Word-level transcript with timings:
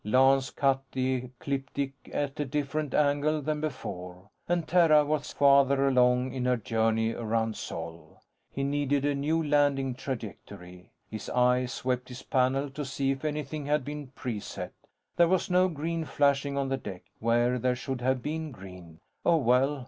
Lance 0.03 0.49
cut 0.49 0.81
the 0.93 1.25
ecliptic 1.25 1.93
at 2.11 2.39
a 2.39 2.43
different 2.45 2.95
angle 2.95 3.39
than 3.43 3.61
before, 3.61 4.31
and 4.49 4.67
Terra 4.67 5.05
was 5.05 5.31
farther 5.31 5.87
along 5.87 6.33
in 6.33 6.45
her 6.45 6.57
journey 6.57 7.11
around 7.13 7.55
Sol. 7.55 8.19
He 8.51 8.63
needed 8.63 9.05
a 9.05 9.13
new 9.13 9.43
landing 9.47 9.93
trajectory. 9.93 10.89
His 11.07 11.29
eye 11.29 11.67
swept 11.67 12.09
his 12.09 12.23
panel, 12.23 12.71
to 12.71 12.83
see 12.83 13.11
if 13.11 13.23
anything 13.23 13.67
had 13.67 13.85
been 13.85 14.07
preset. 14.15 14.71
There 15.17 15.27
was 15.27 15.51
no 15.51 15.67
green 15.67 16.03
flashing 16.05 16.57
on 16.57 16.69
the 16.69 16.77
deck, 16.77 17.03
where 17.19 17.59
there 17.59 17.75
should 17.75 18.01
have 18.01 18.23
been 18.23 18.49
green. 18.51 19.01
Oh, 19.23 19.37
well. 19.37 19.79